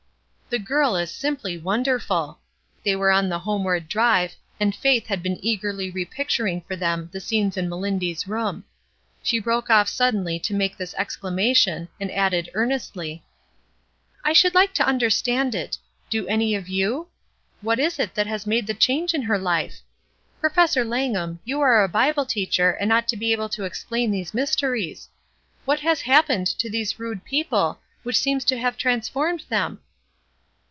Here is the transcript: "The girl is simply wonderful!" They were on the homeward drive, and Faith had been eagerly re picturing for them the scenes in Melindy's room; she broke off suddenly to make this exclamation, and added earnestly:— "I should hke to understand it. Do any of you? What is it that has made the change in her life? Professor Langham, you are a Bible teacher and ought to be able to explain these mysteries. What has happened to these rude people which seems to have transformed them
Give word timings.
"The 0.49 0.59
girl 0.59 0.97
is 0.97 1.09
simply 1.09 1.57
wonderful!" 1.57 2.39
They 2.83 2.93
were 2.93 3.09
on 3.09 3.29
the 3.29 3.39
homeward 3.39 3.87
drive, 3.87 4.35
and 4.59 4.75
Faith 4.75 5.07
had 5.07 5.23
been 5.23 5.39
eagerly 5.41 5.89
re 5.89 6.03
picturing 6.03 6.59
for 6.67 6.75
them 6.75 7.07
the 7.13 7.21
scenes 7.21 7.55
in 7.55 7.69
Melindy's 7.69 8.27
room; 8.27 8.65
she 9.23 9.39
broke 9.39 9.69
off 9.69 9.87
suddenly 9.87 10.37
to 10.39 10.53
make 10.53 10.75
this 10.75 10.93
exclamation, 10.95 11.87
and 12.01 12.11
added 12.11 12.49
earnestly:— 12.53 13.23
"I 14.25 14.33
should 14.33 14.51
hke 14.51 14.73
to 14.73 14.85
understand 14.85 15.55
it. 15.55 15.77
Do 16.09 16.27
any 16.27 16.53
of 16.55 16.67
you? 16.67 17.07
What 17.61 17.79
is 17.79 17.97
it 17.97 18.13
that 18.15 18.27
has 18.27 18.45
made 18.45 18.67
the 18.67 18.73
change 18.73 19.13
in 19.13 19.21
her 19.21 19.39
life? 19.39 19.79
Professor 20.41 20.83
Langham, 20.83 21.39
you 21.45 21.61
are 21.61 21.81
a 21.81 21.87
Bible 21.87 22.25
teacher 22.25 22.71
and 22.71 22.91
ought 22.91 23.07
to 23.07 23.15
be 23.15 23.31
able 23.31 23.47
to 23.47 23.63
explain 23.63 24.11
these 24.11 24.33
mysteries. 24.33 25.07
What 25.63 25.79
has 25.79 26.01
happened 26.01 26.47
to 26.47 26.69
these 26.69 26.99
rude 26.99 27.23
people 27.23 27.79
which 28.03 28.19
seems 28.19 28.43
to 28.43 28.57
have 28.59 28.75
transformed 28.75 29.45
them 29.47 29.79